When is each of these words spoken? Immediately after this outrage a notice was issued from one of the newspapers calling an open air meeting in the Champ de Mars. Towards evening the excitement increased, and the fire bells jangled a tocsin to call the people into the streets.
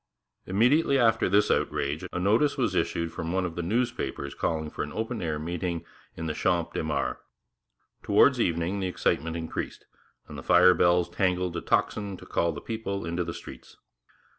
Immediately 0.47 0.97
after 0.97 1.29
this 1.29 1.51
outrage 1.51 2.03
a 2.11 2.17
notice 2.19 2.57
was 2.57 2.73
issued 2.73 3.13
from 3.13 3.31
one 3.31 3.45
of 3.45 3.53
the 3.55 3.61
newspapers 3.61 4.33
calling 4.33 4.71
an 4.75 4.91
open 4.93 5.21
air 5.21 5.37
meeting 5.37 5.85
in 6.17 6.25
the 6.25 6.33
Champ 6.33 6.73
de 6.73 6.83
Mars. 6.83 7.17
Towards 8.01 8.41
evening 8.41 8.79
the 8.79 8.87
excitement 8.87 9.37
increased, 9.37 9.85
and 10.27 10.39
the 10.39 10.41
fire 10.41 10.73
bells 10.73 11.07
jangled 11.07 11.55
a 11.55 11.61
tocsin 11.61 12.17
to 12.17 12.25
call 12.25 12.51
the 12.51 12.61
people 12.61 13.05
into 13.05 13.23
the 13.23 13.31
streets. 13.35 13.77